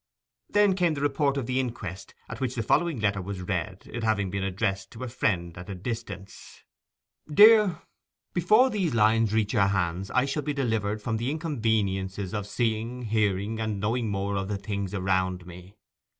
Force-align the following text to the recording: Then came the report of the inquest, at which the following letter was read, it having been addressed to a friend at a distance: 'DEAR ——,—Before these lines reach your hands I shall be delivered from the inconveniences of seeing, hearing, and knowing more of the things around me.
Then 0.49 0.73
came 0.75 0.95
the 0.95 1.01
report 1.01 1.37
of 1.37 1.45
the 1.45 1.59
inquest, 1.59 2.15
at 2.27 2.41
which 2.41 2.55
the 2.55 2.63
following 2.63 2.99
letter 2.99 3.21
was 3.21 3.41
read, 3.43 3.83
it 3.93 4.03
having 4.03 4.31
been 4.31 4.43
addressed 4.43 4.89
to 4.93 5.03
a 5.03 5.07
friend 5.07 5.55
at 5.55 5.69
a 5.69 5.75
distance: 5.75 6.63
'DEAR 7.31 7.79
——,—Before 8.33 8.71
these 8.71 8.95
lines 8.95 9.31
reach 9.31 9.53
your 9.53 9.67
hands 9.67 10.09
I 10.09 10.25
shall 10.25 10.41
be 10.41 10.53
delivered 10.55 11.03
from 11.03 11.17
the 11.17 11.29
inconveniences 11.29 12.33
of 12.33 12.47
seeing, 12.47 13.03
hearing, 13.03 13.59
and 13.59 13.79
knowing 13.79 14.09
more 14.09 14.37
of 14.37 14.47
the 14.47 14.57
things 14.57 14.95
around 14.95 15.45
me. 15.45 15.77